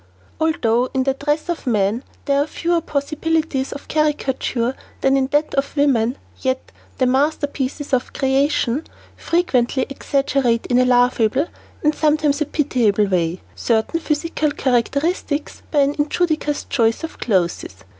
Although 0.39 0.89
in 0.95 1.03
the 1.03 1.13
dress 1.13 1.47
of 1.47 1.67
man 1.67 2.03
there 2.25 2.41
are 2.41 2.47
fewer 2.47 2.81
possibilities 2.81 3.71
of 3.71 3.87
caricature 3.87 4.75
than 5.01 5.15
in 5.15 5.27
that 5.27 5.53
of 5.53 5.77
woman, 5.77 6.17
yet, 6.41 6.71
"the 6.97 7.05
masterpieces 7.05 7.93
of 7.93 8.11
creation" 8.11 8.83
frequently 9.15 9.85
exaggerate 9.89 10.65
in 10.65 10.79
a 10.79 10.85
laughable 10.85 11.45
and 11.83 11.93
sometimes 11.93 12.41
a 12.41 12.45
pitiable 12.47 13.05
way, 13.05 13.41
certain 13.55 13.99
physical 13.99 14.49
characteristics 14.49 15.61
by 15.69 15.81
an 15.81 15.93
injudicious 15.99 16.63
choice 16.63 17.03
of 17.03 17.19
clothes. 17.19 17.63